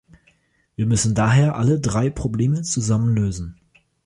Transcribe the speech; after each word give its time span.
Wir 0.75 0.87
müssen 0.87 1.13
daher 1.13 1.57
alle 1.57 1.79
drei 1.79 2.09
Probleme 2.09 2.63
zusammen 2.63 3.13
lösen. 3.13 3.59